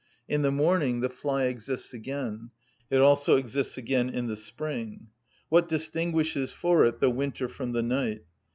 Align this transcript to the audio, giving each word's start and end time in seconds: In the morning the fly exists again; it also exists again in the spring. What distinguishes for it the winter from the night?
In 0.27 0.41
the 0.41 0.49
morning 0.51 1.01
the 1.01 1.11
fly 1.11 1.43
exists 1.43 1.93
again; 1.93 2.49
it 2.89 3.01
also 3.01 3.35
exists 3.37 3.77
again 3.77 4.09
in 4.09 4.25
the 4.25 4.35
spring. 4.35 5.09
What 5.49 5.69
distinguishes 5.69 6.51
for 6.51 6.83
it 6.85 6.99
the 6.99 7.11
winter 7.11 7.47
from 7.47 7.73
the 7.73 7.83
night? 7.83 8.23